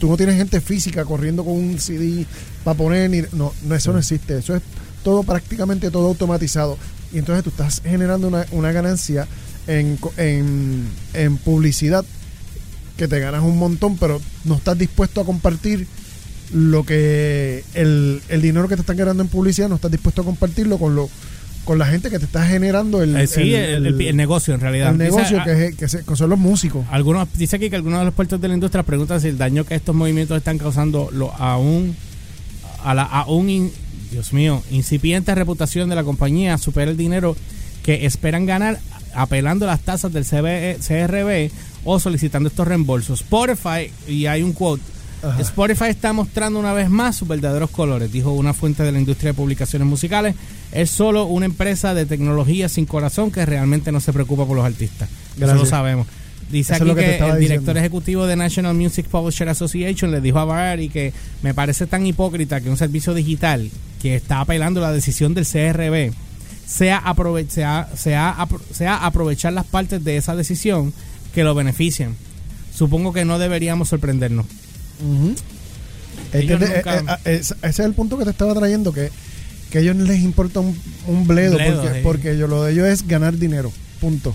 Tú 0.00 0.08
no 0.08 0.16
tienes 0.16 0.36
gente 0.36 0.60
física 0.60 1.04
corriendo 1.04 1.44
con 1.44 1.54
un 1.54 1.78
CD 1.78 2.26
para 2.64 2.76
poner 2.76 3.10
ni 3.10 3.22
no, 3.32 3.52
no 3.62 3.74
eso 3.74 3.92
no 3.92 3.98
existe. 3.98 4.38
Eso 4.38 4.56
es 4.56 4.62
todo 5.04 5.22
prácticamente 5.22 5.90
todo 5.90 6.08
automatizado. 6.08 6.76
Y 7.12 7.18
entonces 7.18 7.44
tú 7.44 7.50
estás 7.50 7.80
generando 7.84 8.26
una, 8.26 8.44
una 8.50 8.72
ganancia 8.72 9.28
en, 9.68 9.98
en, 10.16 10.88
en 11.14 11.36
publicidad 11.36 12.04
que 12.96 13.06
te 13.06 13.20
ganas 13.20 13.42
un 13.42 13.56
montón, 13.56 13.96
pero 13.98 14.20
no 14.44 14.56
estás 14.56 14.76
dispuesto 14.76 15.20
a 15.20 15.24
compartir 15.24 15.86
lo 16.52 16.84
que 16.84 17.64
el, 17.74 18.22
el 18.28 18.42
dinero 18.42 18.68
que 18.68 18.76
te 18.76 18.80
están 18.80 18.96
ganando 18.96 19.22
en 19.22 19.28
publicidad, 19.28 19.68
no 19.68 19.76
estás 19.76 19.90
dispuesto 19.90 20.22
a 20.22 20.24
compartirlo 20.24 20.78
con 20.78 20.94
lo 20.94 21.08
con 21.66 21.78
la 21.78 21.84
gente 21.86 22.08
que 22.08 22.18
te 22.18 22.24
está 22.24 22.46
generando 22.46 23.02
el, 23.02 23.14
Eh, 23.16 23.26
sí, 23.26 23.52
el, 23.54 23.84
el- 23.86 24.00
el 24.00 24.16
negocio 24.16 24.54
en 24.54 24.60
realidad. 24.60 24.92
el 24.92 24.98
negocio 24.98 25.42
que, 25.44 25.66
es- 25.66 25.76
que, 25.76 26.16
son 26.16 26.30
los 26.30 26.38
músicos. 26.38 26.86
algunos 26.90 27.28
dice 27.36 27.56
aquí 27.56 27.68
que 27.68 27.76
algunos 27.76 27.98
de 27.98 28.06
los 28.06 28.14
puertos 28.14 28.40
de 28.40 28.48
la 28.48 28.54
industria 28.54 28.82
preguntan 28.84 29.20
si 29.20 29.28
el 29.28 29.36
daño 29.36 29.64
que 29.64 29.74
estos 29.74 29.94
movimientos 29.94 30.38
están 30.38 30.56
causando 30.56 31.10
lo 31.12 31.34
aún 31.34 31.94
a 32.82 32.94
la 32.94 33.02
aún 33.02 33.50
in- 33.50 33.72
Dios 34.12 34.32
mío 34.32 34.62
incipiente 34.70 35.34
reputación 35.34 35.88
de 35.90 35.96
la 35.96 36.04
compañía 36.04 36.56
supera 36.56 36.90
el 36.90 36.96
dinero 36.96 37.36
que 37.82 38.06
esperan 38.06 38.46
ganar 38.46 38.78
apelando 39.14 39.66
las 39.66 39.80
tasas 39.80 40.12
del 40.12 40.24
CB 40.24 40.78
CRB 40.80 41.50
o 41.84 41.98
solicitando 42.00 42.48
estos 42.48 42.66
reembolsos. 42.68 43.20
Spotify 43.22 43.90
y 44.08 44.26
hay 44.26 44.42
un 44.42 44.52
quote 44.52 44.82
Ajá. 45.30 45.40
Spotify 45.42 45.86
está 45.86 46.12
mostrando 46.12 46.58
una 46.58 46.72
vez 46.72 46.88
más 46.90 47.16
sus 47.16 47.28
verdaderos 47.28 47.70
colores, 47.70 48.10
dijo 48.12 48.32
una 48.32 48.52
fuente 48.54 48.82
de 48.82 48.92
la 48.92 48.98
industria 48.98 49.30
de 49.32 49.34
publicaciones 49.34 49.86
musicales. 49.88 50.34
Es 50.72 50.90
solo 50.90 51.24
una 51.26 51.46
empresa 51.46 51.94
de 51.94 52.06
tecnología 52.06 52.68
sin 52.68 52.86
corazón 52.86 53.30
que 53.30 53.44
realmente 53.46 53.92
no 53.92 54.00
se 54.00 54.12
preocupa 54.12 54.46
por 54.46 54.56
los 54.56 54.64
artistas. 54.66 55.08
Eso 55.08 55.38
Gracias. 55.40 55.58
lo 55.60 55.66
sabemos. 55.66 56.06
Dice 56.50 56.74
Eso 56.74 56.84
aquí 56.84 56.94
que 56.94 57.00
que, 57.00 57.10
el 57.16 57.18
director 57.18 57.38
diciendo. 57.38 57.72
ejecutivo 57.80 58.26
de 58.26 58.36
National 58.36 58.74
Music 58.74 59.06
Publisher 59.06 59.48
Association 59.48 60.12
le 60.12 60.20
dijo 60.20 60.38
a 60.38 60.44
Variety 60.44 60.88
que 60.92 61.12
me 61.42 61.54
parece 61.54 61.86
tan 61.88 62.06
hipócrita 62.06 62.60
que 62.60 62.70
un 62.70 62.76
servicio 62.76 63.14
digital 63.14 63.68
que 64.00 64.14
está 64.14 64.40
apelando 64.40 64.80
la 64.80 64.92
decisión 64.92 65.34
del 65.34 65.44
CRB 65.44 66.12
sea, 66.64 67.02
aprove- 67.04 67.48
sea, 67.48 67.88
sea, 67.96 68.34
apro- 68.38 68.60
sea 68.72 69.04
aprovechar 69.04 69.52
las 69.54 69.64
partes 69.66 70.04
de 70.04 70.16
esa 70.16 70.36
decisión 70.36 70.92
que 71.34 71.42
lo 71.42 71.54
benefician. 71.54 72.14
Supongo 72.72 73.12
que 73.12 73.24
no 73.24 73.38
deberíamos 73.40 73.88
sorprendernos. 73.88 74.46
Entiende- 76.32 76.66
nunca- 76.76 76.98
eh, 76.98 77.18
eh, 77.24 77.40
ese 77.40 77.54
es 77.62 77.78
el 77.80 77.92
punto 77.94 78.18
que 78.18 78.24
te 78.24 78.30
estaba 78.30 78.54
trayendo, 78.54 78.92
que, 78.92 79.10
que 79.70 79.78
a 79.78 79.80
ellos 79.80 79.96
les 79.96 80.20
importa 80.22 80.60
un, 80.60 80.76
un 81.06 81.26
bledo, 81.26 81.56
Bledo, 81.56 81.82
porque, 81.82 81.94
sí. 81.96 82.00
porque 82.02 82.30
ellos, 82.32 82.48
lo 82.50 82.64
de 82.64 82.72
ellos 82.72 82.86
es 82.88 83.06
ganar 83.06 83.36
dinero, 83.36 83.72
punto. 84.00 84.34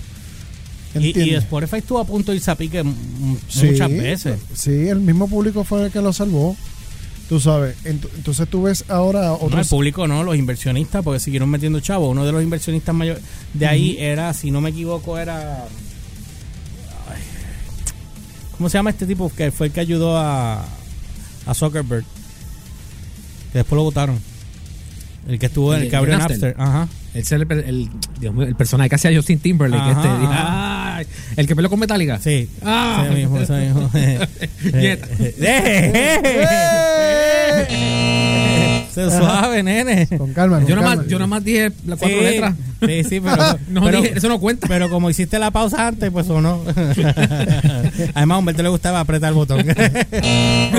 Y, 0.94 1.18
y. 1.18 1.34
Spotify 1.34 1.76
estuvo 1.78 1.98
a 2.00 2.04
punto 2.04 2.32
de 2.32 2.36
irse 2.36 2.50
a 2.50 2.54
pique 2.54 2.82
Sí, 3.48 3.66
muchas 3.66 3.90
veces. 3.90 4.38
Sí, 4.54 4.88
el 4.88 5.00
mismo 5.00 5.26
público 5.26 5.64
fue 5.64 5.86
el 5.86 5.90
que 5.92 6.02
lo 6.02 6.12
salvó. 6.12 6.54
Tú 7.30 7.40
sabes. 7.40 7.76
Ent- 7.84 8.08
Entonces 8.14 8.46
tú 8.46 8.64
ves 8.64 8.84
ahora 8.88 9.22
No, 9.28 9.36
el 9.40 9.46
otros. 9.46 9.68
público 9.68 10.06
no, 10.06 10.22
los 10.22 10.36
inversionistas, 10.36 11.02
porque 11.02 11.18
siguieron 11.18 11.48
metiendo 11.48 11.80
chavos. 11.80 12.10
Uno 12.10 12.26
de 12.26 12.32
los 12.32 12.42
inversionistas 12.42 12.94
mayores 12.94 13.22
de 13.54 13.66
ahí 13.66 13.96
era, 13.98 14.34
si 14.34 14.50
no 14.50 14.60
me 14.60 14.68
equivoco, 14.70 15.18
era. 15.18 15.64
¿Cómo 18.62 18.70
se 18.70 18.78
llama 18.78 18.90
este 18.90 19.06
tipo 19.06 19.28
que 19.28 19.50
fue 19.50 19.66
el 19.66 19.72
que 19.72 19.80
ayudó 19.80 20.16
a, 20.16 20.64
a 21.46 21.52
Zuckerberg? 21.52 22.04
Que 23.50 23.58
después 23.58 23.76
lo 23.76 23.82
votaron. 23.82 24.20
El 25.26 25.40
que 25.40 25.46
estuvo 25.46 25.74
en 25.74 25.82
el 25.82 25.90
que 25.90 25.96
abrió 25.96 26.16
Napster. 26.16 26.54
Ajá. 26.56 26.86
Es 27.12 27.32
el, 27.32 27.42
el, 27.50 27.90
Dios 28.20 28.32
mío, 28.32 28.46
el 28.46 28.54
personaje 28.54 28.88
que 28.88 28.94
hacía 28.94 29.12
Justin 29.12 29.40
Timberlake. 29.40 29.82
Ajá, 29.82 31.00
este, 31.00 31.40
el 31.40 31.48
que 31.48 31.56
peleó 31.56 31.70
con 31.70 31.80
Metallica. 31.80 32.20
Sí. 32.20 32.48
Ah. 32.62 33.02
Ese 33.04 33.16
mismo, 33.16 33.40
ese 33.40 33.52
mismo. 33.52 33.90
Se 39.10 39.10
suave, 39.10 39.62
nene. 39.62 40.06
Con 40.18 40.32
calma. 40.34 40.60
Yo 40.60 40.66
con 40.66 40.76
nada 40.76 40.88
calma. 40.88 41.02
más, 41.02 41.06
yo 41.10 41.18
nada 41.18 41.26
más 41.26 41.44
dije 41.44 41.72
las 41.86 41.98
cuatro 41.98 42.18
Sí, 42.18 42.24
letras. 42.24 42.54
Sí, 42.80 43.04
sí, 43.04 43.20
pero, 43.20 43.36
No, 43.68 43.82
pero, 43.84 44.02
dije, 44.02 44.18
eso 44.18 44.28
no 44.28 44.38
cuenta. 44.38 44.66
pero 44.68 44.90
como 44.90 45.08
hiciste 45.10 45.38
la 45.38 45.50
pausa 45.50 45.88
antes, 45.88 46.10
pues 46.10 46.28
o 46.28 46.40
no. 46.40 46.60
Además, 48.14 48.36
a 48.36 48.38
Humberto 48.38 48.62
le 48.62 48.68
gustaba 48.68 49.00
apretar 49.00 49.30
el 49.30 49.34
botón. 49.34 49.64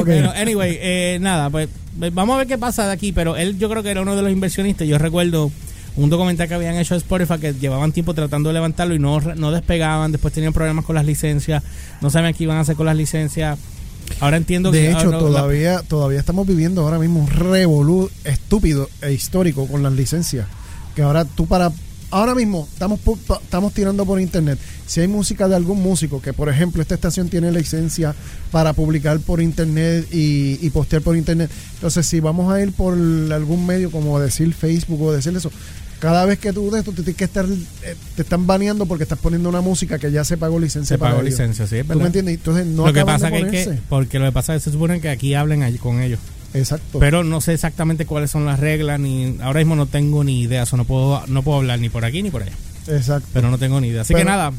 Pero, 0.06 0.32
anyway, 0.32 0.78
eh, 0.80 1.18
nada, 1.22 1.50
pues 1.50 1.70
vamos 2.12 2.36
a 2.36 2.38
ver 2.40 2.48
qué 2.48 2.58
pasa 2.58 2.86
de 2.88 2.94
aquí. 2.94 3.12
Pero 3.12 3.36
él, 3.38 3.58
yo 3.58 3.70
creo 3.70 3.84
que 3.84 3.92
era 3.92 4.02
uno 4.02 4.16
de 4.16 4.22
los 4.22 4.32
inversionistas. 4.32 4.88
Yo 4.88 4.98
recuerdo 4.98 5.52
un 5.96 6.10
documental 6.10 6.48
que 6.48 6.54
habían 6.56 6.76
hecho 6.76 6.96
de 6.96 7.00
Spotify 7.00 7.38
que 7.40 7.54
llevaban 7.54 7.92
tiempo 7.92 8.14
tratando 8.14 8.50
de 8.50 8.54
levantarlo 8.54 8.96
y 8.96 9.00
no, 9.00 9.20
no 9.22 9.52
despegaban. 9.52 10.12
Después 10.12 10.34
tenían 10.34 10.54
problemas 10.54 10.86
con 10.86 10.96
las 10.96 11.06
licencias. 11.06 11.64
No 12.02 12.10
sabían 12.10 12.34
qué 12.34 12.44
iban 12.44 12.58
a 12.58 12.62
hacer 12.62 12.76
con 12.76 12.86
las 12.86 12.96
licencias. 12.96 13.58
Ahora 14.20 14.38
entiendo 14.38 14.72
que. 14.72 14.80
De 14.80 14.92
hecho, 14.92 15.10
ah, 15.10 15.12
la- 15.12 15.20
todavía, 15.20 15.82
todavía 15.82 16.20
estamos 16.20 16.48
viviendo 16.48 16.82
ahora 16.82 17.00
mismo 17.00 17.20
un 17.20 17.28
revolú 17.28 18.10
estúpido 18.24 18.90
e 19.02 19.14
histórico 19.14 19.68
con 19.68 19.84
las 19.84 19.94
licencias. 19.94 20.48
Que 20.96 21.02
ahora 21.02 21.26
tú 21.26 21.46
para... 21.48 21.72
Ahora 22.12 22.36
mismo 22.36 22.68
estamos, 22.72 23.00
estamos 23.42 23.74
tirando 23.74 24.06
por 24.06 24.22
internet. 24.22 24.60
Si 24.86 25.02
hay 25.02 25.08
música 25.08 25.48
de 25.48 25.56
algún 25.56 25.82
músico, 25.82 26.22
que 26.22 26.32
por 26.32 26.48
ejemplo 26.48 26.80
esta 26.84 26.94
estación 26.94 27.28
tiene 27.28 27.52
licencia 27.52 28.14
para 28.52 28.74
publicar 28.74 29.20
por 29.20 29.42
internet 29.42 30.08
y, 30.14 30.60
y 30.62 30.70
postear 30.70 31.02
por 31.02 31.18
internet. 31.18 31.50
Entonces, 31.74 32.06
si 32.06 32.20
vamos 32.20 32.54
a 32.54 32.62
ir 32.62 32.72
por 32.72 32.94
algún 32.94 33.66
medio 33.66 33.90
como 33.90 34.20
decir 34.20 34.54
Facebook 34.54 35.02
o 35.02 35.12
decir 35.12 35.36
eso, 35.36 35.52
cada 36.04 36.26
vez 36.26 36.38
que 36.38 36.52
tú 36.52 36.70
de 36.70 36.80
esto 36.80 36.92
te 36.92 36.98
tienes 36.98 37.16
que 37.16 37.24
estar, 37.24 37.46
eh, 37.46 37.96
te 38.18 38.24
están 38.24 38.46
baneando 38.46 38.86
porque 38.86 39.04
estás 39.04 39.18
poniendo 39.20 39.48
una 39.48 39.62
música 39.62 39.98
que 39.98 40.12
ya 40.12 40.26
se 40.26 40.36
pagó 40.36 40.60
licencia 40.60 40.96
se 40.96 41.00
para 41.00 41.12
pagó 41.12 41.22
ellos. 41.26 41.40
licencia, 41.40 41.66
sí, 41.66 41.78
es 41.78 41.88
¿Tú 41.88 41.98
me 41.98 42.08
entiendes? 42.08 42.36
Entonces 42.36 42.66
no 42.66 42.86
lo 42.88 42.92
que 42.92 43.06
pasa 43.06 43.30
de 43.30 43.40
que, 43.50 43.58
hay 43.58 43.66
que 43.66 43.80
porque 43.88 44.20
lo 44.20 44.26
que 44.26 44.32
pasa 44.34 44.54
es 44.54 44.62
que 44.62 44.70
se 44.70 44.74
supone 44.74 45.00
que 45.00 45.08
aquí 45.08 45.34
hablen 45.34 45.64
allí 45.64 45.78
con 45.78 46.02
ellos 46.02 46.20
Exacto. 46.54 47.00
pero 47.00 47.24
no 47.24 47.40
sé 47.40 47.54
exactamente 47.54 48.06
cuáles 48.06 48.32
son 48.32 48.46
las 48.46 48.60
reglas 48.60 49.00
ni 49.00 49.38
ahora 49.42 49.62
mismo 49.62 49.78
no 49.78 49.86
tengo 49.86 50.26
ni 50.26 50.42
idea 50.42 50.64
eso 50.64 50.76
no 50.76 50.84
puedo 50.84 51.26
no 51.28 51.42
puedo 51.42 51.60
hablar 51.60 51.80
ni 51.80 51.88
por 51.88 52.04
aquí 52.04 52.22
ni 52.22 52.32
por 52.32 52.44
allá 52.44 52.52
Exacto. 52.90 53.30
pero 53.32 53.50
no 53.50 53.58
tengo 53.58 53.80
ni 53.80 53.88
idea 53.88 54.02
así 54.02 54.14
Pero- 54.14 54.26
que 54.26 54.30
nada 54.30 54.52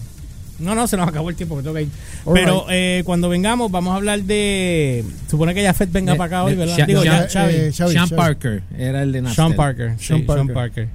no 0.61 0.75
no 0.75 0.87
se 0.89 0.97
nos 0.97 1.07
acabó 1.07 1.29
el 1.29 1.37
tiempo 1.37 1.61
toca 1.63 1.83
ir 1.83 1.89
All 2.25 2.33
pero 2.35 2.65
eh, 2.71 3.03
cuando 3.05 3.29
vengamos 3.29 3.71
vamos 3.71 3.93
a 3.93 3.97
hablar 3.97 4.23
de 4.23 5.05
supone 5.29 5.53
que 5.55 5.63
Jafet 5.63 5.93
venga 5.93 6.13
De- 6.13 6.19
para 6.19 6.39
acá 6.39 6.45
hoy 6.45 6.55
verdad 6.55 6.87
digo 6.87 7.03
eh, 7.05 7.71
Sean. 7.71 8.09
Parker 8.09 8.63
era 8.79 9.03
el 9.03 9.13
de 9.13 9.21
Napster. 9.21 9.45
Sean 9.45 9.55
Parker, 9.57 9.95
sí, 9.99 10.07
Sean 10.07 10.27
Sean 10.27 10.49
Parker. 10.49 10.89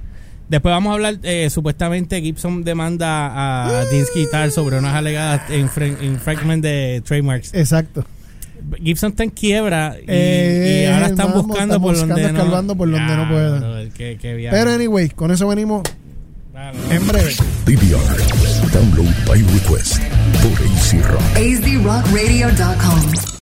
Después 0.50 0.72
vamos 0.72 0.90
a 0.90 0.94
hablar, 0.94 1.18
eh, 1.22 1.48
supuestamente 1.48 2.20
Gibson 2.20 2.64
demanda 2.64 3.78
a 3.80 3.84
Dinsky 3.86 4.22
y 4.22 4.30
tal 4.30 4.50
sobre 4.50 4.78
unas 4.78 4.94
alegadas 4.94 5.42
infringement 5.50 6.62
de 6.62 7.02
trademarks. 7.06 7.54
Exacto. 7.54 8.04
Gibson 8.82 9.10
está 9.12 9.22
en 9.22 9.30
quiebra 9.30 9.96
y, 10.02 10.06
Eh, 10.08 10.86
y 10.88 10.92
ahora 10.92 11.06
están 11.06 11.28
vamos, 11.28 11.46
buscando 11.46 11.74
están 11.76 11.82
por 11.82 11.92
buscando, 11.92 12.14
donde 12.16 12.32
no. 12.32 12.76
por 12.76 12.90
donde 12.90 13.16
no 13.16 13.28
pueda. 13.28 13.58
brother, 13.60 13.90
qué- 13.92 14.18
qué 14.20 14.34
viaje. 14.34 14.56
Pero 14.56 14.72
anyway, 14.72 15.08
con 15.10 15.30
eso 15.30 15.46
venimos 15.48 15.82
Dale. 16.52 16.78
en 16.90 17.06
breve. 17.06 17.32
DVR. 17.64 18.16
Download 18.72 19.14
by 19.26 19.40
request 19.42 19.98
por 20.42 20.52
AC 20.60 21.00
Rock. 21.08 21.22
azrockradio.com. 21.36 23.39